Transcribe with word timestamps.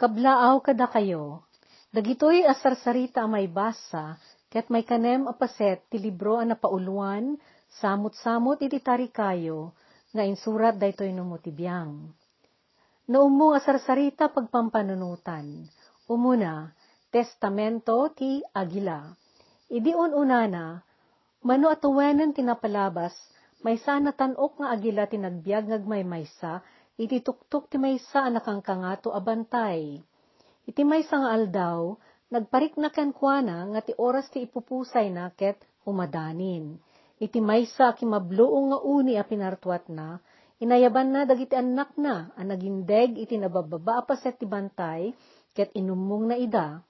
Kablaaw 0.00 0.64
kada 0.64 0.88
kayo, 0.88 1.44
dagitoy 1.92 2.40
asarsarita 2.48 3.28
may 3.28 3.44
basa, 3.44 4.16
ket 4.48 4.72
may 4.72 4.80
kanem 4.80 5.28
apaset 5.28 5.84
ti 5.92 6.00
libro 6.00 6.40
a 6.40 6.44
napauluan, 6.48 7.36
samot-samot 7.68 8.64
iti 8.64 8.80
tarikayo, 8.80 9.76
nga 10.16 10.24
insurat 10.24 10.72
daytoy 10.72 11.12
no 11.12 11.28
motibiyang. 11.28 12.16
Naumo 13.12 13.52
asarsarita 13.52 14.32
pagpampanunutan, 14.32 15.68
umuna, 16.08 16.72
testamento 17.12 18.08
ti 18.16 18.40
Agila. 18.56 19.04
Idi 19.68 19.92
unana, 19.92 20.80
mano 21.44 21.68
atuwenen 21.68 22.32
tinapalabas, 22.32 23.12
may 23.60 23.76
sana 23.76 24.16
tanok 24.16 24.64
nga 24.64 24.72
agila 24.72 25.04
tinagbiag 25.04 25.68
ngagmay 25.68 26.08
maysa, 26.08 26.64
iti 27.00 27.24
tuktok 27.24 27.72
ti 27.72 27.80
maysa 27.80 28.28
nakangkangato 28.28 29.08
abantay. 29.16 29.96
Iti 30.68 30.82
maysa 30.84 31.16
nga 31.24 31.32
aldaw, 31.32 31.96
nagparik 32.28 32.76
na 32.76 32.92
kenkwana 32.92 33.72
nga 33.72 33.80
ti 33.80 33.96
oras 33.96 34.28
ti 34.28 34.44
ipupusay 34.44 35.08
na 35.08 35.32
ket 35.32 35.64
umadanin. 35.88 36.76
Iti 37.16 37.40
maysa 37.40 37.96
kimabluong 37.96 38.76
nga 38.76 38.78
uni 38.84 39.16
a 39.16 39.24
pinartuat 39.24 39.88
na, 39.88 40.20
inayaban 40.60 41.08
na 41.08 41.24
dagiti 41.24 41.56
anak 41.56 41.96
na, 41.96 42.36
a 42.36 42.40
nagindeg 42.44 43.16
iti 43.16 43.40
nabababa 43.40 44.04
paset 44.04 44.36
ti 44.36 44.44
bantay, 44.44 45.16
ket 45.56 45.72
inumong 45.72 46.28
na 46.28 46.36
ida. 46.36 46.84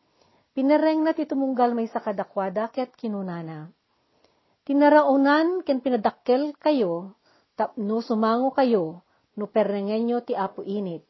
Pinareng 0.51 1.06
na 1.06 1.15
ti 1.15 1.23
tumunggal 1.23 1.70
may 1.79 1.87
sakadakwada 1.87 2.66
ket 2.74 2.98
kinunana. 2.98 3.70
Tinaraunan 4.66 5.62
ken 5.62 5.79
pinadakkel 5.79 6.59
kayo, 6.59 7.15
tapno 7.54 8.02
sumango 8.02 8.51
kayo, 8.51 9.06
no 9.38 9.46
perrengenyo 9.46 10.22
ti 10.26 10.34
apo 10.34 10.64
init. 10.64 11.06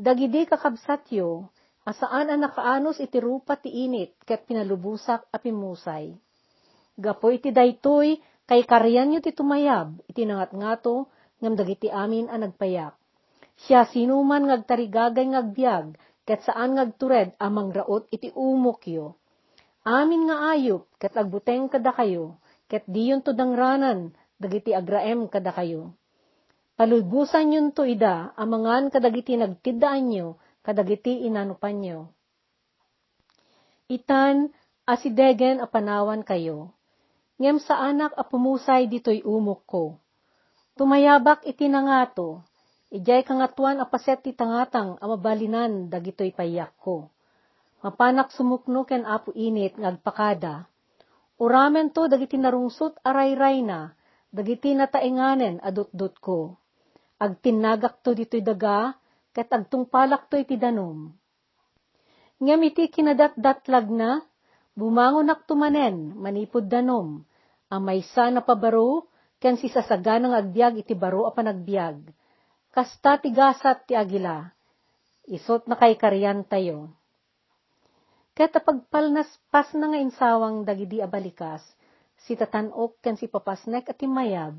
Dagidi 0.00 0.48
kakabsatyo, 0.48 1.48
asaan 1.84 2.32
ang 2.32 2.40
nakaanos 2.40 3.00
iti 3.04 3.20
rupa 3.20 3.60
ti 3.60 3.68
init, 3.68 4.16
ket 4.24 4.48
pinalubusak 4.48 5.28
a 5.28 5.36
pimusay. 5.36 6.16
Gapo 6.96 7.28
iti 7.28 7.52
daytoy, 7.52 8.16
kay 8.48 8.64
karyan 8.64 9.14
ti 9.20 9.32
tumayab, 9.32 10.00
iti 10.08 10.24
nangat-ngato, 10.24 11.08
ngam 11.40 11.54
dagiti 11.56 11.88
amin 11.92 12.32
a 12.32 12.36
nagpayak. 12.40 12.96
Siya 13.60 13.84
sinuman 13.88 14.48
ngagtarigagay 14.48 15.36
ngagbiag, 15.36 15.96
ket 16.24 16.40
saan 16.48 16.80
ngagtured 16.80 17.36
amang 17.36 17.72
raot 17.72 18.08
iti 18.08 18.32
umokyo. 18.32 19.20
Amin 19.84 20.28
nga 20.28 20.56
ayop, 20.56 20.88
ket 20.96 21.12
agbuteng 21.16 21.68
kada 21.68 21.92
kayo, 21.92 22.40
ket 22.68 22.84
diyon 22.88 23.20
to 23.24 23.36
dangranan, 23.36 24.12
dagiti 24.40 24.72
agraem 24.72 25.28
kada 25.28 25.52
kayo. 25.52 25.92
Palulbusan 26.80 27.52
yun 27.52 27.76
to 27.76 27.84
ida, 27.84 28.32
amangan 28.40 28.88
kadagiti 28.88 29.36
nagtidaan 29.36 30.00
nyo, 30.08 30.40
kadagiti 30.64 31.28
inanupan 31.28 31.76
nyo. 31.76 32.08
Itan, 33.84 34.48
asidegen 34.88 35.60
apanawan 35.60 36.24
kayo. 36.24 36.72
Ngem 37.36 37.60
sa 37.60 37.84
anak 37.84 38.16
a 38.16 38.24
pumusay 38.24 38.88
dito'y 38.88 39.20
umok 39.28 39.60
ko. 39.68 39.84
Tumayabak 40.80 41.44
iti 41.44 41.68
nangato, 41.68 42.40
ijay 42.88 43.28
kangatuan 43.28 43.76
apaset 43.84 44.24
ti 44.24 44.32
tangatang 44.32 44.96
amabalinan 45.04 45.92
dagito'y 45.92 46.32
payak 46.32 46.72
ko. 46.80 47.12
Mapanak 47.84 48.32
sumukno 48.32 48.88
ken 48.88 49.04
apo 49.04 49.36
init 49.36 49.76
ngagpakada. 49.76 50.64
Uramen 51.36 51.92
to 51.92 52.08
dagiti 52.08 52.40
narungsot 52.40 52.96
aray-ray 53.04 53.60
na, 53.60 53.92
dagiti 54.32 54.72
nataenganen 54.72 55.60
adot-dot 55.60 56.16
ko 56.24 56.56
agtinagak 57.20 58.00
to 58.00 58.16
dito'y 58.16 58.40
daga, 58.40 58.96
ket 59.36 59.52
agtungpalak 59.52 60.32
to 60.32 60.40
iti 60.40 60.56
danom. 60.56 61.12
Ngem 62.40 62.72
iti 62.72 62.88
kinadatdatlag 62.88 63.86
na, 63.92 64.24
bumangon 64.72 65.28
tumanen, 65.44 66.16
manipod 66.16 66.64
danom, 66.72 67.20
amay 67.68 68.00
sa 68.16 68.32
napabaro, 68.32 69.04
ken 69.36 69.60
si 69.60 69.68
sasaganang 69.68 70.32
agbiag 70.32 70.80
iti 70.80 70.96
baro 70.96 71.28
a 71.28 71.32
panagbiag. 71.36 72.00
Kasta 72.72 73.20
ti 73.20 73.28
gasat 73.28 73.84
ti 73.84 73.92
agila, 73.92 74.48
isot 75.28 75.68
na 75.68 75.76
kay 75.76 76.00
karyan 76.00 76.48
tayo. 76.48 76.88
Ket 78.32 78.56
apagpalnas 78.56 79.28
pas 79.52 79.68
na 79.76 79.92
nga 79.92 79.98
insawang 80.00 80.64
dagidi 80.64 81.04
abalikas, 81.04 81.60
si 82.24 82.32
tatanok 82.38 82.96
ken 83.04 83.20
si 83.20 83.28
papasnek 83.28 83.92
at 83.92 84.00
mayab, 84.08 84.56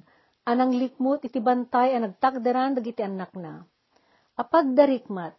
anang 0.51 0.75
likmot 0.75 1.23
iti 1.23 1.39
bantay 1.39 1.95
a 1.95 1.99
nagtakderan 2.03 2.75
dagiti 2.75 3.01
anak 3.01 3.31
na. 3.39 3.63
Apag 4.35 4.75
darikmat, 4.75 5.35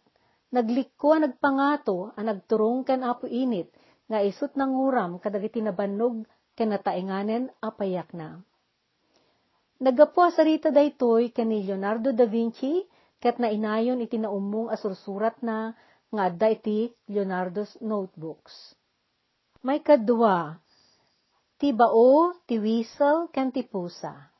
naglikko 0.49 1.13
a 1.13 1.19
nagpangato 1.21 2.13
a 2.17 2.21
nagturong 2.25 2.81
ken 2.81 3.05
apo 3.05 3.29
init, 3.29 3.69
nga 4.09 4.19
isut 4.25 4.53
ng 4.57 4.73
uram 4.73 5.21
kadagiti 5.21 5.61
nabannog 5.61 6.25
ken 6.57 6.73
nataenganen 6.73 7.49
a 7.61 7.69
payak 7.73 8.11
na. 8.17 8.41
Nagapo 9.83 10.29
sarita 10.31 10.69
daytoy 10.69 11.33
ken 11.35 11.49
ni 11.49 11.65
Leonardo 11.65 12.13
da 12.13 12.25
Vinci 12.29 12.85
ket 13.19 13.39
nainayon 13.39 14.03
iti 14.03 14.19
naumong 14.19 14.69
asursurat 14.71 15.35
na 15.41 15.73
nga 16.13 16.21
adda 16.29 16.47
iti 16.53 16.93
Leonardo's 17.09 17.73
notebooks. 17.81 18.77
May 19.63 19.79
kadwa, 19.79 20.59
ti 21.57 21.71
bao, 21.71 22.35
ti 22.43 22.59
whistle, 22.59 23.31
ken 23.31 23.49
ti 23.49 23.63
pusa. 23.63 24.32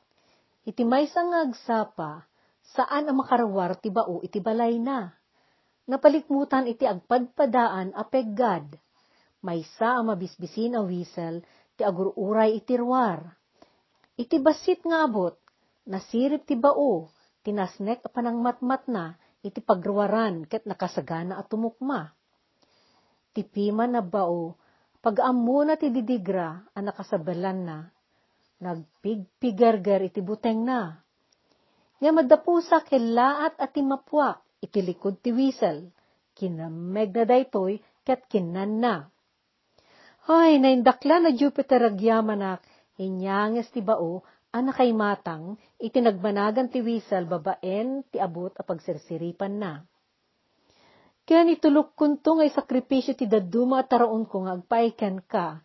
Iti 0.64 0.80
maysa 0.80 1.20
nga 1.28 1.44
agsapa, 1.44 2.24
saan 2.72 3.04
ang 3.04 3.20
makarawar 3.20 3.76
ti 3.76 3.92
bao 3.92 4.24
iti 4.24 4.40
balay 4.40 4.80
na. 4.80 5.12
Napalikmutan 5.84 6.64
iti 6.64 6.88
agpadpadaan 6.88 7.92
a 7.92 8.02
peggad. 8.08 8.72
Maysa 9.44 10.00
ang 10.00 10.08
mabisbisin 10.08 10.72
a 10.72 10.80
whistle, 10.80 11.44
ti 11.76 11.84
agururay 11.84 12.56
iti 12.56 12.80
ruwar. 12.80 13.20
Iti 14.16 14.40
basit 14.40 14.80
nga 14.88 15.04
abot, 15.04 15.36
nasirip 15.84 16.48
ti 16.48 16.56
bao, 16.56 17.12
tinasnek 17.44 18.00
a 18.00 18.08
panangmatmat 18.08 18.88
na, 18.88 19.12
iti 19.44 19.60
pagruwaran 19.60 20.48
ket 20.48 20.64
nakasagana 20.64 21.36
at 21.36 21.52
tumukma. 21.52 22.16
Ti 23.36 23.44
pima 23.44 23.84
na 23.84 24.00
bao, 24.00 24.56
pag-ammo 25.04 25.60
na 25.68 25.76
ti 25.76 25.92
didigra, 25.92 26.64
a 26.72 26.78
nakasabalan 26.80 27.58
na, 27.68 27.78
nagpigpigargar 28.62 30.04
iti 30.06 30.20
buteng 30.22 30.62
na. 30.62 31.04
Nga 31.98 32.10
madapusa 32.10 32.82
kelaat 32.84 33.56
at 33.58 33.70
timapuak, 33.72 34.42
iti 34.60 34.82
likod 34.84 35.18
ti 35.22 35.30
wisel, 35.32 35.88
kinameg 36.36 37.14
na 37.14 37.24
daytoy, 37.24 37.80
ket 38.04 38.26
kinan 38.28 38.82
na. 38.82 39.08
Ay, 40.28 40.56
naindakla 40.60 41.20
na 41.20 41.30
Jupiter 41.32 41.80
agyamanak, 41.84 42.64
inyanges 43.00 43.68
ti 43.72 43.84
bao, 43.84 44.24
anakay 44.52 44.92
matang, 44.92 45.60
iti 45.80 46.00
nagmanagan 46.00 46.68
ti 46.68 46.80
wisel, 46.80 47.28
babaen, 47.28 48.04
ti 48.08 48.16
abot 48.20 48.52
a 48.56 48.62
pagsirsiripan 48.64 49.54
na. 49.60 49.72
Kaya 51.24 51.40
nitulok 51.40 51.96
kunto 51.96 52.36
ngay 52.36 52.52
sakripisyo 52.52 53.16
ti 53.16 53.24
daduma 53.24 53.80
at 53.80 53.88
taraon 53.88 54.28
ko 54.28 54.44
nga 54.44 54.60
agpaiken 54.60 55.24
ka, 55.24 55.64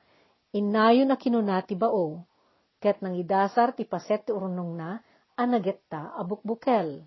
inayo 0.55 1.03
na 1.03 1.19
kinuna 1.19 1.59
ti 1.67 1.75
bao 1.75 2.28
ket 2.79 3.03
nang 3.03 3.15
idasar 3.15 3.75
ti 3.75 3.83
paset 3.83 4.23
ti 4.27 4.31
urnong 4.31 4.71
na, 4.75 4.99
anagetta 5.35 6.15
abukbukel. 6.15 7.03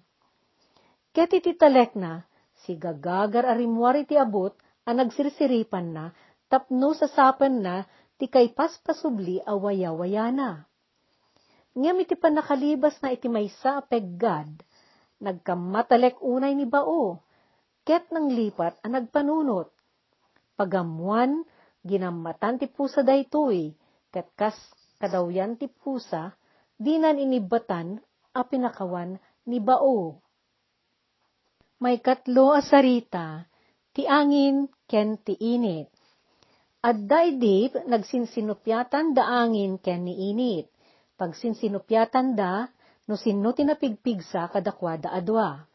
Ket 1.13 1.33
iti 1.37 1.53
talek 1.57 1.97
na, 1.97 2.25
si 2.65 2.77
gagagar 2.77 3.45
arimwar 3.49 3.97
iti 4.01 4.17
abot, 4.17 4.57
a 4.85 4.91
nagsirsiripan 4.93 5.93
na, 5.93 6.05
tapno 6.49 6.93
sasapan 6.97 7.61
na, 7.61 7.77
ti 8.17 8.29
kay 8.29 8.53
paspasubli 8.53 9.41
awaya-waya 9.45 10.33
na. 10.33 10.51
Ngam 11.73 12.05
iti 12.05 12.17
panakalibas 12.17 13.01
na 13.01 13.13
iti 13.17 13.33
maysa 13.33 13.81
peggad, 13.89 14.61
nagkamatalek 15.25 16.21
unay 16.21 16.53
ni 16.53 16.69
bao, 16.69 17.25
ket 17.89 18.13
nang 18.13 18.29
lipat 18.29 18.77
a 18.85 18.87
nagpanunot. 18.93 19.73
Pagamuan, 20.53 21.49
ginamatan 21.81 22.61
ti 22.61 22.69
pusa 22.69 23.01
daytoy, 23.01 23.73
ket 24.13 24.29
kas 24.37 24.55
kadawyan 25.03 25.59
ti 25.59 25.67
pusa, 25.67 26.31
dinan 26.79 27.19
inibatan 27.19 27.99
a 28.39 28.47
pinakawan 28.47 29.19
ni 29.51 29.59
bao. 29.59 30.23
May 31.83 31.99
katlo 31.99 32.55
a 32.55 32.63
sarita, 32.63 33.51
ti 33.91 34.07
angin 34.07 34.71
ken 34.87 35.19
ti 35.19 35.35
init. 35.35 35.91
Adda 36.87 37.27
idip 37.27 37.75
nagsinsinupyatan 37.91 39.11
da 39.19 39.43
angin 39.43 39.83
ken 39.83 40.07
ni 40.07 40.31
init. 40.31 40.71
Pag 41.19 41.35
sinsinupyatan 41.35 42.39
da, 42.39 42.71
no 43.11 43.19
sinno 43.19 43.51
tinapigpigsa 43.51 44.55
kadakwada 44.55 45.11
adwa. 45.11 45.67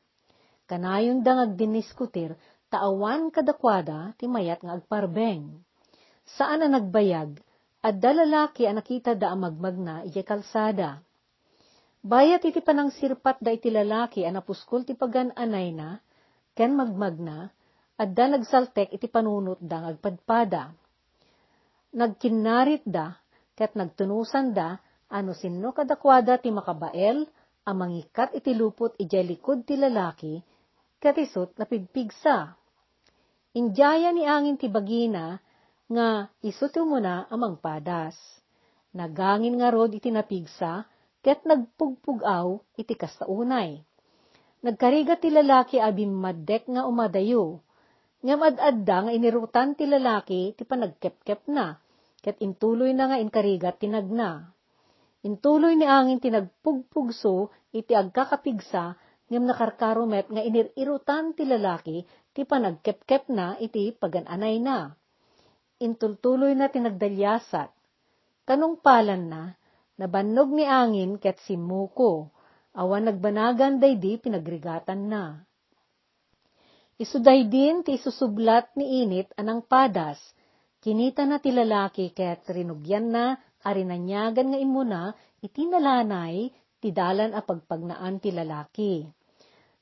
Kanayon 0.67 1.27
da 1.27 1.43
ngagdiniskutir, 1.43 2.39
taawan 2.71 3.27
kadakwada 3.31 4.15
ti 4.15 4.31
mayat 4.31 4.63
nga 4.63 4.79
agparbeng. 4.79 5.59
Saan 6.27 6.63
na 6.63 6.67
nagbayag, 6.79 7.39
at 7.87 8.03
dalalaki 8.03 8.67
ang 8.67 8.83
nakita 8.83 9.15
da 9.15 9.31
amagmag 9.31 9.79
na 9.79 10.03
iti 10.03 10.19
kalsada. 10.19 10.99
Bayat 12.03 12.43
iti 12.43 12.59
panang 12.59 12.91
sirpat 12.91 13.39
da 13.39 13.55
iti 13.55 13.71
lalaki 13.71 14.27
ang 14.27 14.43
ti 14.83 14.91
pagan 14.91 15.31
na, 15.31 15.95
ken 16.51 16.75
magmag 16.75 17.15
na, 17.15 17.47
adda 17.95 18.35
nagsaltek 18.35 18.91
iti 18.91 19.07
panunot 19.07 19.63
da 19.63 19.87
agpadpada. 19.87 20.75
Nagkinarit 21.95 22.83
da, 22.83 23.15
ket 23.55 23.71
nagtunusan 23.79 24.51
da, 24.51 24.75
ano 25.07 25.31
sinno 25.31 25.71
kadakwada 25.71 26.35
ti 26.43 26.51
makabael, 26.51 27.23
amang 27.63 27.95
ikat 27.95 28.35
iti 28.35 28.51
lupot 28.51 28.99
ijay 28.99 29.23
likod 29.23 29.63
ti 29.63 29.79
lalaki, 29.79 30.43
ket 30.99 31.15
isot 31.15 31.55
napigpigsa. 31.55 32.51
Injaya 33.55 34.11
ni 34.11 34.27
angin 34.27 34.59
ti 34.59 34.67
bagina, 34.67 35.39
nga 35.87 36.27
isot 36.43 36.75
muna 36.83 37.27
amang 37.31 37.55
padas. 37.55 38.15
Nagangin 38.91 39.55
nga 39.59 39.71
rod 39.71 39.95
iti 39.95 40.11
napigsa, 40.11 40.83
ket 41.23 41.43
nagpugpugaw 41.47 42.59
iti 42.75 42.93
kastaunay. 42.95 43.79
Nagkariga 44.63 45.15
ti 45.15 45.31
lalaki 45.31 45.77
abim 45.79 46.11
maddek 46.11 46.67
nga 46.67 46.83
umadayo, 46.83 47.63
ngam 48.25 48.41
ad-adda 48.41 48.97
nga 49.07 49.11
inirutan 49.13 49.77
ti 49.77 49.85
lalaki 49.85 50.57
ti 50.57 50.63
panagkepkep 50.65 51.45
na, 51.47 51.77
ket 52.19 52.41
intuloy 52.43 52.91
na 52.91 53.13
nga 53.13 53.17
inkarigat 53.21 53.77
tinagna. 53.77 54.49
Intuloy 55.23 55.77
ni 55.77 55.85
angin 55.85 56.19
tinagpugpugso 56.19 57.53
iti 57.71 57.93
agkakapigsa 57.93 58.97
ngem 59.29 59.43
nakarkarumet 59.45 60.27
nga 60.31 60.41
inirirutan 60.41 61.35
ti 61.37 61.43
lalaki 61.45 62.03
ti 62.33 62.41
panagkepkep 62.43 63.29
na 63.31 63.55
iti 63.61 63.93
pagananay 63.93 64.57
na. 64.63 64.97
Intultuloy 65.77 66.57
na 66.57 66.73
tinagdalyasat. 66.73 67.69
Kanong 68.49 68.81
palan 68.81 69.29
na, 69.29 69.53
nabannog 70.01 70.49
ni 70.49 70.65
angin 70.65 71.21
ket 71.21 71.37
simuko, 71.45 72.33
awan 72.73 73.05
nagbanagan 73.05 73.77
daydi 73.77 74.17
pinagrigatan 74.17 75.05
na. 75.05 75.45
Isuday 76.97 77.45
din 77.45 77.85
ti 77.85 77.93
isusublat 77.93 78.73
ni 78.73 79.05
init 79.05 79.29
anang 79.37 79.61
padas. 79.61 80.17
Kinita 80.81 81.29
na 81.29 81.37
ti 81.37 81.53
lalaki 81.53 82.09
ket 82.09 82.41
rinugyan 82.49 83.13
na 83.13 83.37
arinanyagan 83.61 84.49
nga 84.49 84.59
imuna 84.61 85.01
iti 85.45 85.69
nalanay 85.69 86.49
ti 86.81 86.89
dalan 86.89 87.37
a 87.37 87.41
pagpagnaan 87.45 88.17
ti 88.17 88.33
lalaki. 88.33 89.05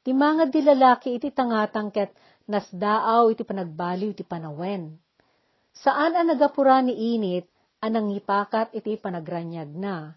Ti 0.04 0.12
mga 0.12 0.52
di 0.52 0.60
lalaki 0.60 1.16
iti 1.16 1.32
tangatang 1.32 1.88
ket 1.88 2.12
nasdaaw 2.52 3.32
iti 3.32 3.48
panagbaliw 3.48 4.12
iti 4.12 4.28
panawen. 4.28 5.05
Saan 5.76 6.16
ang 6.16 6.32
nagapura 6.32 6.80
ni 6.80 7.16
init 7.16 7.48
anang 7.84 8.12
ipakat 8.16 8.72
iti 8.72 8.96
panagranyag 8.96 9.70
na. 9.76 10.16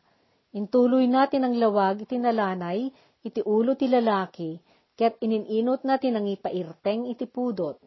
Intuloy 0.54 1.10
natin 1.10 1.44
ang 1.44 1.54
lawag 1.58 2.06
iti 2.06 2.16
nalanay 2.16 2.88
iti 3.26 3.42
ulo 3.42 3.74
ti 3.74 3.90
lalaki 3.90 4.56
ket 4.98 5.14
inininot 5.22 5.86
natin 5.86 6.18
ang 6.18 6.26
ipairteng 6.26 7.06
iti 7.06 7.30
pudot. 7.30 7.78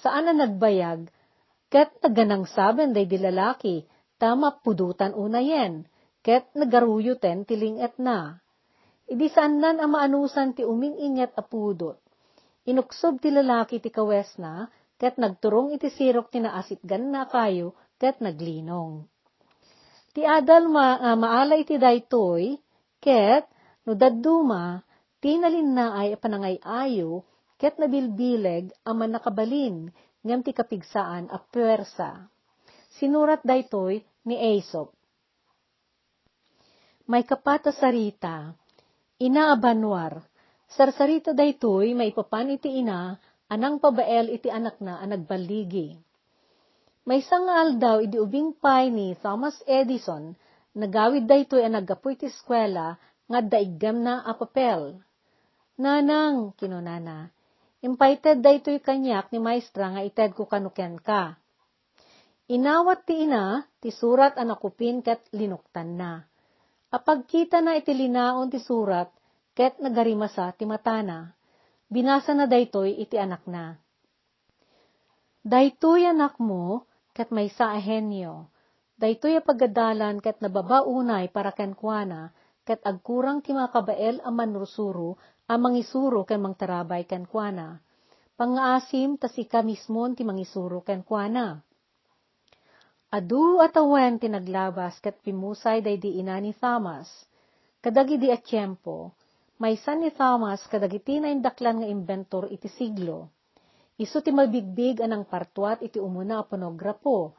Saan 0.00 0.24
na 0.24 0.32
nagbayag, 0.32 1.12
ket 1.68 1.92
naganang 2.00 2.48
saben 2.48 2.96
day 2.96 3.04
di 3.04 3.20
lalaki, 3.20 3.84
tama 4.16 4.56
pudutan 4.64 5.12
unayen, 5.12 5.84
ket 6.24 6.48
nagaruyuten 6.56 7.44
tilinget 7.44 8.00
na. 8.00 8.40
Idi 9.04 9.28
saan 9.28 9.60
nan 9.60 9.84
ang 9.84 9.92
maanusan 9.92 10.56
ti 10.56 10.64
uminginget 10.64 11.36
a 11.36 11.44
pudot. 11.44 12.00
Inuksob 12.64 13.20
ti 13.20 13.28
lalaki 13.28 13.76
ti 13.84 13.92
kawes 13.92 14.40
na, 14.40 14.72
ket 15.00 15.16
nagturong 15.16 15.72
iti 15.72 15.88
sirok 15.88 16.28
ti 16.28 16.44
naasit 16.44 16.84
gan 16.84 17.08
na 17.08 17.24
kayo, 17.24 17.72
ket 17.96 18.20
naglinong. 18.20 19.08
Ti 20.12 20.28
adal 20.28 20.68
ma, 20.68 21.00
uh, 21.00 21.16
maalay 21.16 21.64
ti 21.64 21.80
daytoy, 21.80 22.60
ket 23.00 23.48
no 23.88 23.96
dadduma, 23.96 24.84
Tinalin 25.20 25.76
na 25.76 26.00
ay 26.00 26.16
panangay 26.16 26.56
ayo, 26.64 27.28
ket 27.60 27.76
nabilbileg 27.76 28.72
aman 28.88 29.12
nakabalin, 29.12 29.92
ngam 30.24 30.40
ti 30.40 30.56
kapigsaan 30.56 31.28
a 31.28 31.36
puwersa. 31.36 32.24
Sinurat 32.96 33.44
daytoy 33.44 34.00
ni 34.24 34.40
Aesop. 34.40 34.96
May 37.04 37.28
kapata 37.28 37.68
sarita, 37.68 38.56
ina 39.20 39.52
abanwar, 39.52 40.24
sarsarita 40.72 41.36
daytoy 41.36 41.92
may 41.92 42.16
papan 42.16 42.56
iti 42.56 42.80
ina, 42.80 43.20
anang 43.50 43.82
pabael 43.82 44.30
iti 44.30 44.46
anak 44.46 44.78
na 44.78 45.02
ang 45.02 45.10
nagbaligi. 45.10 45.98
May 47.02 47.26
sangal 47.26 47.82
daw 47.82 47.98
idi 47.98 48.22
ubing 48.22 48.54
pay 48.54 48.94
ni 48.94 49.18
Thomas 49.18 49.58
Edison, 49.66 50.38
nagawid 50.78 51.26
daytoy 51.26 51.66
ang 51.66 51.74
nagapoy 51.82 52.14
ti 52.14 52.30
eskwela, 52.30 52.94
nga 53.26 53.40
daigam 53.42 54.06
na 54.06 54.22
a 54.22 54.32
papel. 54.38 55.02
Nanang, 55.80 56.54
kinunana, 56.54 57.34
impaited 57.82 58.38
da 58.38 58.54
ito'y 58.54 58.78
kanyak 58.78 59.34
ni 59.34 59.42
maestra 59.42 59.90
nga 59.90 60.02
ited 60.06 60.38
ko 60.38 60.46
kanuken 60.46 61.02
ka. 61.02 61.34
Inawat 62.50 63.06
ti 63.06 63.26
ina, 63.26 63.66
ti 63.82 63.90
surat 63.90 64.38
anakupin 64.38 65.02
ket 65.02 65.26
linuktan 65.34 65.98
na. 65.98 66.22
Apagkita 66.90 67.62
na 67.62 67.78
iti 67.78 67.94
linaon 67.94 68.50
ti 68.50 68.58
surat, 68.58 69.10
ket 69.54 69.78
nagarimasa 69.78 70.50
ti 70.54 70.66
matana. 70.66 71.39
Binasa 71.90 72.38
na 72.38 72.46
daytoy 72.46 73.02
iti 73.02 73.18
anak 73.18 73.50
na. 73.50 73.74
Daytoy 75.42 76.06
anak 76.06 76.38
mo, 76.38 76.86
ket 77.10 77.34
may 77.34 77.50
sa. 77.50 77.74
Daytoy 79.00 79.34
a 79.34 79.42
pagadalan 79.42 80.22
ket 80.22 80.38
nababaunay 80.38 81.34
para 81.34 81.50
kenkwana, 81.50 82.30
ket 82.62 82.78
agkurang 82.86 83.42
ti 83.42 83.50
makabael 83.50 84.22
a 84.22 84.30
manrusuro 84.30 85.18
a 85.50 85.58
mangisuro 85.58 86.22
ken 86.22 86.38
mangtarabay 86.46 87.02
ken 87.10 87.26
kuana. 87.26 87.82
Pangaasim 88.38 89.18
tas 89.18 89.34
ika 89.34 89.58
mismon 89.66 90.14
ti 90.14 90.22
mangisuro 90.22 90.86
ken 90.86 91.02
kuana. 91.02 91.58
Adu 93.10 93.58
atawen 93.58 94.22
ti 94.22 94.30
naglabas 94.30 95.02
ket 95.02 95.18
pimusay 95.26 95.82
day 95.82 95.98
di 95.98 96.22
ina 96.22 96.38
ni 96.38 96.54
Thomas. 96.54 97.10
Kadagi 97.82 98.14
di 98.22 98.30
at 98.30 98.46
may 99.60 99.76
san 99.76 100.00
ni 100.00 100.08
Thomas 100.10 100.64
kadagiti 100.72 101.20
na 101.20 101.28
indaklan 101.28 101.84
nga 101.84 101.88
inventor 101.88 102.48
iti 102.48 102.66
siglo. 102.72 103.28
Isu 104.00 104.24
ti 104.24 104.32
mabigbig 104.32 105.04
anang 105.04 105.28
partuat 105.28 105.84
iti 105.84 106.00
umuna 106.00 106.40
a 106.40 106.44
ponograpo, 106.48 107.36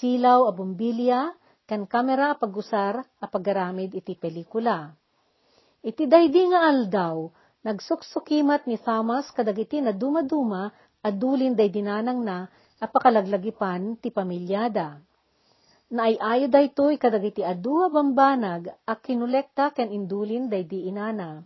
silaw 0.00 0.48
a 0.48 0.52
bumbilya, 0.56 1.28
kan 1.68 1.84
kamera 1.84 2.32
pagusar 2.40 3.04
a 3.20 3.26
pagaramid 3.28 3.92
iti 3.92 4.16
pelikula. 4.16 4.88
Iti 5.84 6.08
daydi 6.08 6.48
nga 6.48 6.72
aldaw, 6.72 7.28
Nagsuksukimat 7.58 8.70
ni 8.70 8.78
Thomas 8.78 9.34
kadagiti 9.34 9.82
na 9.82 9.90
dumaduma 9.90 10.70
adulin 11.02 11.58
day 11.58 11.66
dinanang 11.66 12.22
na 12.22 12.46
apakalaglagipan 12.78 13.98
ti 13.98 14.14
pamilyada. 14.14 15.02
Naayayo 15.90 16.46
daytoy 16.46 17.02
kadagiti 17.02 17.42
adua 17.42 17.90
bambanag 17.90 18.70
a 18.86 18.94
kinulekta 18.94 19.74
ken 19.74 19.90
indulin 19.90 20.46
day 20.46 20.62
di 20.62 20.86
inana. 20.86 21.42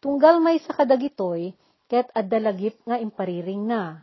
Tunggal 0.00 0.40
may 0.40 0.56
sa 0.64 0.72
kadagitoy 0.72 1.52
ket 1.84 2.08
addalagip 2.16 2.80
nga 2.88 2.96
impariring 2.96 3.68
na. 3.68 4.00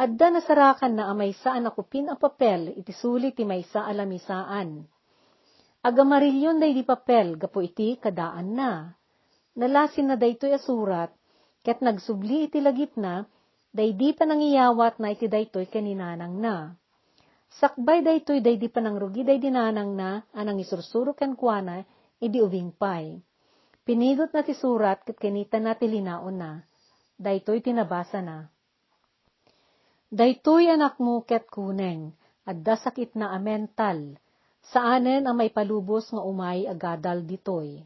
Adda 0.00 0.40
nasarakan 0.40 0.96
na 0.96 1.12
amay 1.12 1.36
saan 1.36 1.68
akupin 1.68 2.08
a 2.08 2.16
papel 2.16 2.72
iti 2.80 2.96
suli 2.96 3.36
ti 3.36 3.44
may 3.44 3.60
sa 3.68 3.84
alamisaan. 3.84 4.82
Agamarilyon 5.84 6.56
day 6.56 6.72
di 6.72 6.82
papel 6.82 7.36
gapo 7.36 7.60
iti 7.60 8.00
kadaan 8.00 8.56
na 8.56 8.72
nalasin 9.56 10.08
na 10.08 10.16
daytoy 10.16 10.56
asurat, 10.56 11.12
ket 11.60 11.84
nagsubli 11.84 12.48
iti 12.48 12.58
lagip 12.64 12.96
na, 12.96 13.24
daydi 13.72 14.16
pa 14.16 14.24
nangiyawat 14.24 14.96
na 14.96 15.12
iti 15.12 15.28
daytoy 15.28 15.68
kaninanang 15.68 16.40
na. 16.40 16.72
Sakbay 17.52 18.00
daytoy 18.00 18.40
daydi 18.40 18.72
pa 18.72 18.80
nang 18.80 18.96
rugi 18.96 19.28
daydi 19.28 19.52
nanang 19.52 19.92
na, 19.92 20.24
anang 20.32 20.56
isursuro 20.56 21.12
ken 21.12 21.36
kuana, 21.36 21.84
idi 22.16 22.40
ubing 22.40 22.72
pay. 22.72 23.20
Pinidot 23.82 24.30
na 24.30 24.46
ti 24.46 24.54
surat 24.54 25.02
ket 25.02 25.18
kinita 25.18 25.58
na 25.58 25.74
ti 25.74 25.90
linaon 25.90 26.38
na, 26.38 26.62
daytoy 27.18 27.58
tinabasa 27.58 28.22
na. 28.22 28.46
Daytoy 30.06 30.70
anak 30.70 31.02
mo 31.02 31.26
ket 31.26 31.50
kuneng, 31.50 32.14
adda 32.46 32.78
sakit 32.78 33.18
na 33.18 33.34
amental, 33.34 34.14
saanen 34.70 35.26
ang 35.26 35.34
may 35.34 35.50
palubos 35.50 36.14
nga 36.14 36.22
umay 36.22 36.70
agadal 36.70 37.26
ditoy. 37.26 37.82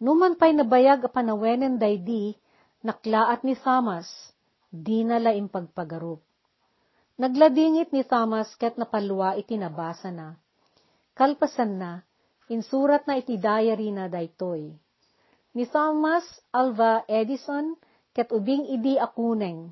Numan 0.00 0.40
pa'y 0.40 0.56
nabayag 0.56 1.04
a 1.04 1.10
panawenen 1.12 1.76
daydi, 1.76 2.32
naklaat 2.80 3.44
ni 3.44 3.52
Thomas, 3.52 4.08
di 4.72 5.04
nala 5.04 5.36
impagpagarup. 5.36 6.24
Nagladingit 7.20 7.92
ni 7.92 8.00
Thomas 8.00 8.48
ket 8.56 8.80
napalwa 8.80 9.36
iti 9.36 9.60
nabasa 9.60 10.08
na. 10.08 10.40
Kalpasan 11.12 11.76
na, 11.76 12.00
insurat 12.50 13.06
na 13.06 13.16
iti 13.16 13.38
diary 13.38 13.94
na 13.94 14.10
daytoy. 14.10 14.74
Ni 15.54 15.64
Thomas 15.70 16.26
Alva 16.50 17.06
Edison 17.06 17.78
ket 18.10 18.34
ubing 18.34 18.66
idi 18.66 18.98
akuneng, 18.98 19.70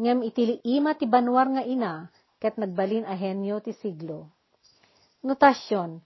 ngem 0.00 0.24
iti 0.24 0.58
ima 0.64 0.96
ti 0.96 1.04
banwar 1.04 1.46
nga 1.52 1.62
ina, 1.64 2.08
ket 2.40 2.56
nagbalin 2.56 3.04
ahenyo 3.04 3.60
ti 3.60 3.76
siglo. 3.76 4.32
Notasyon, 5.20 6.00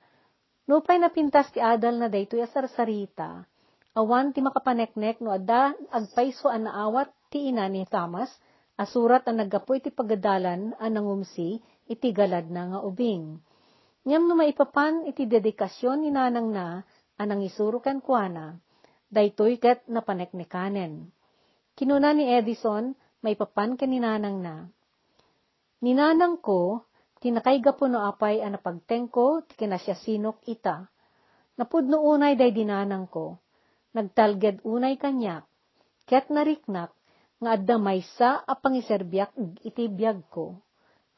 Nupay 0.70 1.02
napintas 1.02 1.50
ti 1.50 1.58
adal 1.58 1.98
na 1.98 2.06
daytoy 2.06 2.46
asarsarita, 2.46 3.42
awan 3.98 4.30
ti 4.30 4.38
makapaneknek 4.38 5.18
no 5.18 5.34
adda 5.34 5.74
agpayso 5.90 6.46
an 6.46 6.70
naawat 6.70 7.10
ti 7.26 7.50
ina 7.50 7.66
ni 7.66 7.82
Thomas, 7.90 8.30
Asurat 8.80 9.28
ang 9.28 9.44
naggapo 9.44 9.76
iti 9.76 9.92
pagadalan 9.92 10.72
ang 10.80 10.92
nangumsi 10.96 11.60
iti 11.84 12.08
galad 12.16 12.48
na 12.48 12.72
nga 12.72 12.80
ubing. 12.80 13.36
Ngam 14.00 14.32
no 14.32 14.34
maipapan 14.36 15.04
iti 15.04 15.28
dedikasyon 15.28 16.00
ni 16.00 16.08
nanang 16.08 16.48
na 16.56 16.80
anang 17.20 17.44
isuro 17.44 17.84
ken 17.84 18.00
kuana, 18.00 18.56
daytoy 19.12 19.60
ket 19.60 19.84
napaneknekanen. 19.92 21.12
Kinuna 21.76 22.16
ni 22.16 22.24
Edison, 22.32 22.96
maipapan 23.20 23.76
ken 23.76 23.92
ni 23.92 24.00
nanang 24.00 24.40
na. 24.40 24.64
Ninanang 25.84 26.40
ko, 26.40 26.88
tinakay 27.20 27.60
gapo 27.60 27.92
no 27.92 28.00
apay 28.00 28.40
ang 28.40 28.56
napagtengko, 28.56 29.44
ti 29.44 29.52
kinasyasinok 29.60 30.48
ita. 30.48 30.88
Napudno 31.60 32.00
unay 32.00 32.40
day 32.40 32.56
dinanang 32.56 33.04
ko, 33.04 33.36
nagtalged 33.92 34.64
unay 34.64 34.96
kanyak, 34.96 35.44
ket 36.08 36.32
nariknak, 36.32 36.96
nga 37.40 37.56
adda 37.56 37.76
maysa 37.76 38.44
a 38.48 38.56
pangiserbiak 38.56 39.36
iti 39.60 39.92
biyag 39.92 40.24
ko. 40.32 40.56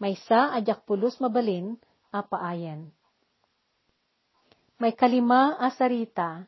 Maysa 0.02 0.50
ajak 0.58 0.82
pulos 0.82 1.22
mabalin 1.22 1.78
a 2.12 2.20
paayen. 2.20 2.92
May 4.76 4.92
kalima 4.92 5.56
a 5.56 5.72
sarita, 5.72 6.44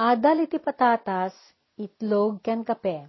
adal 0.00 0.48
iti 0.48 0.56
patatas, 0.56 1.36
itlog 1.76 2.40
ken 2.40 2.64
kape. 2.64 3.04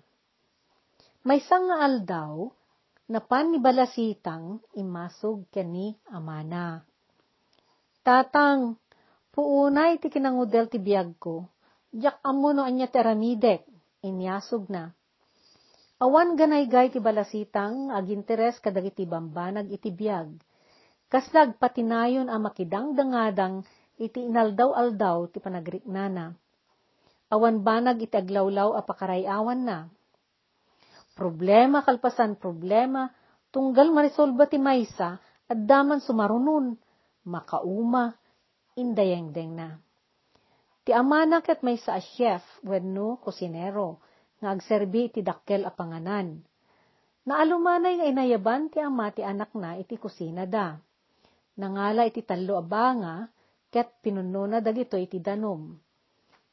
Maysa 1.24 1.60
nga 1.60 1.88
aldaw, 1.88 2.48
napan 3.08 3.56
ni 3.56 3.60
balasitang 3.64 4.60
imasog 4.76 5.48
ken 5.52 5.72
ni 5.72 5.88
amana. 6.12 6.84
Tatang, 8.04 8.80
puunay 9.36 10.00
ti 10.00 10.08
kinangudel 10.08 10.68
ti 10.72 10.80
biyag 10.80 11.20
ko, 11.20 11.48
jak 11.92 12.20
amo 12.24 12.56
no 12.56 12.64
anya 12.64 12.88
teramidek, 12.88 13.68
inyasog 14.04 14.72
na. 14.72 14.96
Awan 16.00 16.38
ganay-gay 16.40 16.94
ti 16.94 17.04
balasitang 17.04 17.90
aginteres 17.92 18.62
kadagiti 18.64 19.04
bambanag 19.04 19.68
iti 19.74 19.90
biyag. 19.90 20.30
Kaslag 21.08 21.56
patinayon 21.56 22.28
a 22.28 22.36
makidang 22.36 22.92
dangadang 22.92 23.64
iti 23.96 24.28
inaldaw-aldaw 24.28 25.32
ti 25.32 25.40
panagriknana. 25.40 26.36
Awan 27.32 27.64
banag 27.64 28.04
iti 28.04 28.12
aglawlaw 28.12 28.76
a 28.76 28.84
pakarayawan 28.84 29.62
na. 29.64 29.88
Problema 31.16 31.80
kalpasan 31.88 32.36
problema, 32.36 33.08
tunggal 33.56 33.96
marisolba 33.96 34.52
ti 34.52 34.60
maysa, 34.60 35.16
at 35.48 35.60
daman 35.64 36.04
sumarunon, 36.04 36.76
makauma, 37.24 38.12
indayengdeng 38.76 39.56
na. 39.56 39.80
Ti 40.84 40.92
amana 40.92 41.40
ket 41.40 41.64
maysa 41.64 41.96
a 41.96 42.04
chef, 42.04 42.44
wenno 42.68 43.16
kusinero, 43.24 44.04
nga 44.44 44.52
agserbi 44.52 45.08
iti 45.08 45.24
dakkel 45.24 45.64
a 45.64 45.72
panganan. 45.72 46.44
Naalumanay 47.24 47.96
nga 47.96 48.08
inayaban 48.12 48.68
ti 48.68 48.84
ama 48.84 49.08
ti 49.16 49.24
anak 49.24 49.56
na 49.56 49.80
iti 49.80 49.96
kusina 49.96 50.44
da. 50.44 50.84
Nangala 51.58 52.06
iti 52.06 52.22
tallo 52.22 52.62
a 52.62 52.64
banga, 52.66 53.26
ket 53.74 53.98
pinunno 54.06 54.46
na 54.46 54.62
dagito 54.62 54.94
iti 54.94 55.18
danom. 55.18 55.74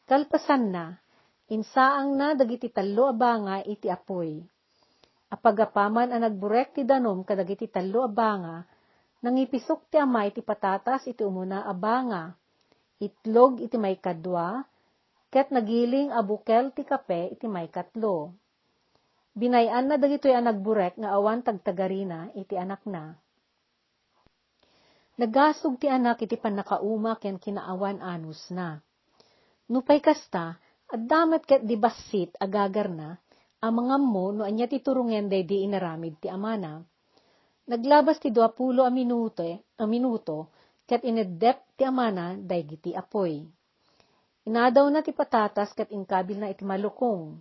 Kalpasan 0.09 0.65
na, 0.73 0.97
insaang 1.53 2.17
na 2.17 2.33
dagiti 2.33 2.73
tallo 2.73 3.13
a 3.13 3.15
banga 3.15 3.61
iti 3.69 3.93
apoy. 3.93 4.41
Apagapaman 5.29 6.09
ang 6.09 6.25
nagburek 6.25 6.79
ti 6.79 6.83
danom 6.89 7.21
kadagiti 7.21 7.69
tallo 7.69 8.07
a 8.07 8.11
banga, 8.11 8.65
nangipisok 9.21 9.93
ti 9.93 9.97
ama 10.01 10.25
iti 10.25 10.41
patatas 10.41 11.05
iti 11.05 11.21
umuna 11.21 11.69
a 11.69 11.75
banga, 11.77 12.33
itlog 13.01 13.61
iti 13.61 13.77
may 13.81 14.01
kadwa, 14.01 14.65
ket 15.29 15.51
nagiling 15.51 16.15
abukel 16.15 16.73
ti 16.73 16.87
kape 16.87 17.35
iti 17.35 17.45
may 17.45 17.69
katlo. 17.69 18.33
Binayan 19.35 19.91
na 19.91 19.99
dagitoy 19.99 20.31
ang 20.31 20.47
nagburek 20.47 20.95
nga 20.95 21.13
awan 21.19 21.43
tagtagarina 21.43 22.31
iti 22.39 22.55
anak 22.55 22.87
na. 22.87 23.19
Nagasog 25.15 25.79
ti 25.79 25.87
anak 25.87 26.27
iti 26.27 26.35
panakauma 26.35 27.15
ken 27.23 27.39
kinaawan 27.39 28.03
anus 28.03 28.51
na. 28.51 28.83
Nupay 29.71 30.03
kasta, 30.03 30.59
at 30.91 31.01
damat 31.07 31.47
ket 31.47 31.63
di 31.63 31.79
basit 31.79 32.35
agagar 32.43 32.91
na, 32.91 33.15
ang 33.63 33.75
mga 33.79 33.97
mo 34.03 34.35
no 34.35 34.43
anya 34.43 34.67
ti 34.67 34.83
turungen 34.83 35.31
day 35.31 35.47
di 35.47 35.63
inaramid 35.63 36.19
ti 36.19 36.27
amana. 36.27 36.83
Naglabas 37.71 38.19
ti 38.19 38.29
20 38.29 38.83
a 38.83 38.91
minuto, 38.91 39.47
a 39.79 39.85
minuto, 39.87 40.51
ket 40.83 41.07
inedep 41.07 41.79
ti 41.79 41.87
amana 41.87 42.35
day 42.35 42.67
giti 42.67 42.91
apoy. 42.93 43.41
Inadaw 44.45 44.85
na 44.93 45.01
ti 45.01 45.17
patatas 45.17 45.73
kat 45.73 45.89
inkabil 45.89 46.37
na 46.37 46.53
iti 46.53 46.67
malukong. 46.67 47.39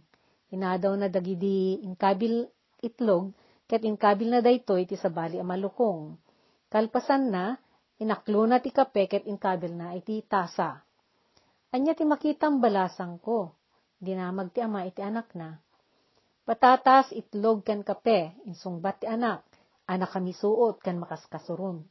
Inadaw 0.56 0.96
na 0.96 1.12
dagidi 1.12 1.82
inkabil 1.84 2.48
itlog 2.80 3.36
kat 3.68 3.84
inkabil 3.84 4.30
na 4.30 4.40
daytoy 4.40 4.88
iti 4.88 4.96
sabali 4.96 5.42
a 5.42 5.44
malukong. 5.44 6.16
Kalpasan 6.72 7.28
na, 7.28 7.60
inaklo 8.02 8.48
na 8.50 8.64
ti 8.64 8.74
kape 8.74 9.06
kat 9.06 9.24
inkabil 9.28 9.74
na 9.76 9.94
iti 9.94 10.24
tasa. 10.26 10.82
Anya 11.74 11.98
ti 11.98 12.06
makitang 12.06 12.62
balasang 12.62 13.18
ko. 13.22 13.54
Dinamag 13.98 14.54
ti 14.54 14.62
ama 14.62 14.86
iti 14.86 15.02
anak 15.02 15.34
na. 15.34 15.58
Patatas, 16.44 17.10
itlog 17.16 17.64
kan 17.64 17.82
kape, 17.82 18.36
insungbat 18.46 19.02
ti 19.02 19.08
anak. 19.08 19.42
Anak 19.88 20.12
kami 20.12 20.36
suot 20.36 20.84
kan 20.84 21.00
makaskasurun. 21.00 21.88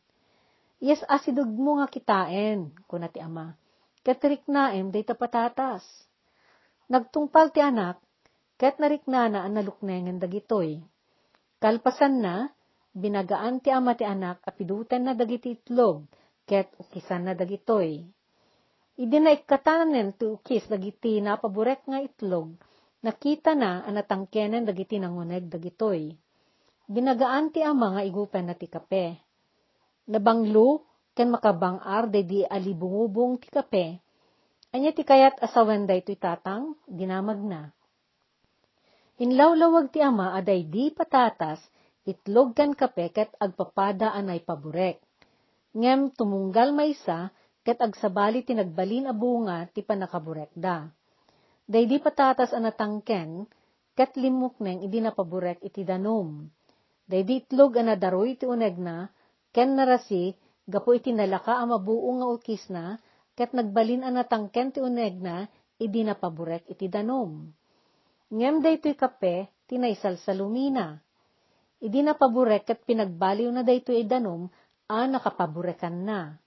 Yes, 0.82 1.00
asidug 1.08 1.48
mo 1.48 1.78
nga 1.78 1.88
kitaen, 1.88 2.74
kuna 2.90 3.06
ti 3.06 3.22
ama 3.22 3.54
Katrik 4.02 4.42
naem 4.50 4.90
day 4.90 5.06
patatas. 5.06 5.86
Nagtungpal 6.90 7.54
ti 7.54 7.62
anak, 7.62 8.02
ket 8.58 8.82
narikna 8.82 9.30
na 9.30 9.46
ang 9.46 9.54
naluknengan 9.54 10.18
dagitoy. 10.18 10.82
Kalpasan 11.62 12.18
na, 12.18 12.50
binagaan 12.92 13.64
ti 13.64 13.72
ama 13.72 13.96
ti 13.96 14.04
anak, 14.04 14.44
apidutan 14.44 15.08
na 15.08 15.12
dagiti 15.16 15.56
itlog, 15.56 16.04
ket 16.44 16.72
ukisan 16.76 17.28
na 17.28 17.32
dagitoy. 17.32 18.04
Idi 19.00 19.18
na 19.18 19.32
ikatanen 19.32 20.12
ti 20.12 20.28
ukis 20.28 20.68
dagiti 20.68 21.18
napaburek 21.24 21.88
nga 21.88 21.98
itlog, 22.04 22.52
nakita 23.00 23.56
na 23.56 23.82
ang 23.82 23.96
natangkenen 23.96 24.68
dagiti 24.68 25.00
nanguneg 25.00 25.48
dagitoy. 25.48 26.12
Binagaan 26.86 27.48
ti 27.50 27.64
ama 27.64 27.96
nga 27.96 28.02
igupen 28.04 28.52
na 28.52 28.54
ti 28.54 28.68
kape. 28.68 29.16
Nabanglo, 30.12 30.84
ken 31.16 31.32
makabangar 31.32 32.12
dedi 32.12 32.44
alibungubong 32.44 33.40
ti 33.40 33.48
kape, 33.48 34.02
anya 34.72 34.90
ti 34.96 35.04
kayat 35.04 35.36
asawan 35.44 35.84
da 35.84 35.92
ito'y 35.92 36.16
tatang, 36.16 36.80
dinamag 36.88 37.40
na. 37.44 37.68
Inlawlawag 39.20 39.92
ti 39.92 40.00
ama 40.00 40.32
aday 40.32 40.64
di 40.64 40.88
patatas, 40.88 41.60
itlog 42.08 42.54
kan 42.58 42.74
kape 42.74 43.10
ket 43.14 43.30
agpapada 43.38 44.12
anay 44.14 44.42
paburek. 44.42 45.02
Ngem 45.72 46.12
tumunggal 46.12 46.74
maysa, 46.74 47.32
ket 47.62 47.78
agsabali 47.80 48.44
ti 48.44 48.52
nagbalin 48.52 49.08
a 49.08 49.14
bunga 49.14 49.64
ti 49.70 49.80
panakaburek 49.80 50.52
da. 50.52 50.86
Day 51.64 51.86
di 51.88 51.96
patatas 52.02 52.52
anatangken, 52.52 53.46
ket 53.96 54.18
limok 54.18 54.60
neng 54.60 54.82
idi 54.84 54.98
napaburek 54.98 55.62
iti 55.62 55.86
danom. 55.86 56.50
Day 57.06 57.22
di 57.22 57.40
itlog 57.40 57.78
anadaroy 57.78 58.36
ti 58.36 58.44
uneg 58.44 58.76
na, 58.76 59.06
ken 59.54 59.78
narasi, 59.78 60.34
Gapo 60.62 60.94
iti 60.94 61.10
nalaka 61.10 61.58
ang 61.58 61.74
mabuo 61.74 62.06
nga 62.22 62.26
ukis 62.30 62.70
na, 62.70 62.94
ket 63.34 63.50
nagbalin 63.50 64.06
natangken 64.06 64.70
ti 64.70 64.78
uneg 64.78 65.18
na, 65.18 65.50
idi 65.82 66.06
napaburek 66.06 66.70
iti 66.70 66.86
danom. 66.86 67.50
Ngem 68.30 68.62
daytoy 68.62 68.94
kape, 68.94 69.50
tinaysal 69.66 70.14
Idi 71.82 71.98
napaburek 71.98 72.62
ket 72.62 72.86
pinagbaliw 72.86 73.50
na 73.50 73.66
daytoy 73.66 74.06
danom, 74.06 74.46
a 74.86 75.02
nakapaburekan 75.10 76.06
na. 76.06 76.38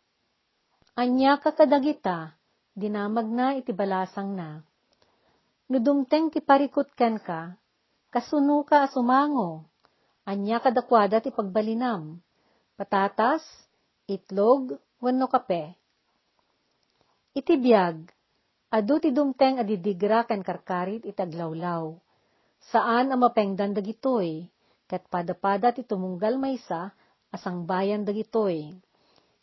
Anya 0.95 1.35
kakadagita, 1.35 2.39
dinamag 2.71 3.27
na 3.27 3.51
iti 3.59 3.75
balasang 3.75 4.31
na. 4.31 4.63
Nudumteng 5.67 6.31
ti 6.31 6.39
parikot 6.39 6.95
ken 6.95 7.19
ka, 7.19 7.51
kasuno 8.15 8.63
ka 8.63 8.87
asumango, 8.87 9.67
anya 10.23 10.63
kadakwada 10.63 11.19
ti 11.19 11.35
pagbalinam. 11.35 12.23
Patatas, 12.79 13.43
itlog, 14.07 14.79
wenno 15.03 15.27
kape. 15.27 15.75
Iti 17.35 17.59
biyag, 17.59 18.07
adu 18.71 19.03
ti 19.03 19.11
dumteng 19.11 19.59
adidigra 19.59 20.23
ken 20.23 20.47
karkarit 20.47 21.03
itaglawlaw. 21.03 21.91
Saan 22.71 23.11
ang 23.11 23.19
mapengdan 23.19 23.75
dagitoy, 23.75 24.47
ket 24.85 25.05
pada-pada 25.09 25.73
ti 25.73 25.85
tumunggal 25.85 26.37
maysa, 26.37 26.93
asang 27.33 27.65
bayan 27.65 28.05
dagitoy. 28.05 28.73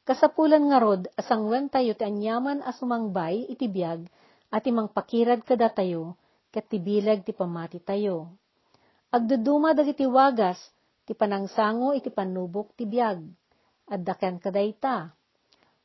Kasapulan 0.02 0.66
nga 0.70 0.78
rod, 0.82 1.06
asang 1.14 1.46
wen 1.46 1.70
tayo 1.70 1.94
ti 1.94 2.02
anyaman 2.02 2.62
asumangbay 2.62 3.46
iti 3.50 3.70
biyag, 3.70 4.06
at 4.50 4.62
imang 4.66 4.90
pakirad 4.90 5.42
kada 5.46 5.70
tayo, 5.70 6.18
ket 6.50 6.66
ti 6.66 6.82
bilag 6.82 7.22
ti 7.22 7.30
pamati 7.34 7.78
tayo. 7.78 8.34
Agduduma 9.14 9.74
dagiti 9.74 10.06
wagas, 10.08 10.58
ti 11.06 11.14
panangsango 11.14 11.94
iti 11.94 12.10
panubok 12.10 12.74
ti 12.74 12.86
biyag 12.86 13.22
addaken 13.92 14.40
kadayta. 14.40 15.12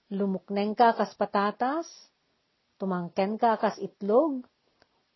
Lumukneng 0.07 0.71
ka 0.71 0.95
kas 0.95 1.11
patatas, 1.19 1.83
tumangken 2.79 3.35
ka 3.35 3.59
kas 3.59 3.75
itlog, 3.83 4.47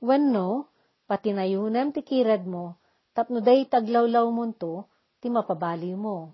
wenno, 0.03 0.67
patinayunem 1.07 1.95
ti 1.95 2.03
kirad 2.03 2.43
mo, 2.43 2.75
tapno 3.11 3.43
day 3.43 3.67
taglawlaw 3.67 4.27
mo 4.31 4.43
to, 4.55 4.87
ti 5.21 5.27
mapabali 5.27 5.93
mo. 5.95 6.33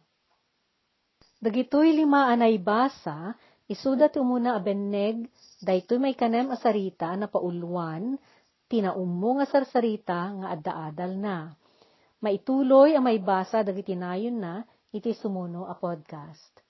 Dagitoy 1.38 1.94
lima 1.94 2.34
anay 2.34 2.58
basa, 2.58 3.38
isuda 3.70 4.10
ti 4.10 4.18
umuna 4.18 4.58
abeneg, 4.58 5.30
daytoy 5.62 6.02
may 6.02 6.18
kanem 6.18 6.50
asarita 6.50 7.14
na 7.14 7.30
pauluan, 7.30 8.18
tinaummo 8.66 9.38
nga 9.38 9.46
sarsarita 9.46 10.20
nga 10.42 10.48
adda-adal 10.58 11.14
na. 11.18 11.38
Maituloy 12.18 12.98
ang 12.98 13.06
may 13.06 13.22
basa 13.22 13.62
dagiti 13.62 13.94
nayon 13.94 14.42
na 14.42 14.66
iti 14.90 15.14
sumuno 15.14 15.70
a 15.70 15.78
podcast. 15.78 16.67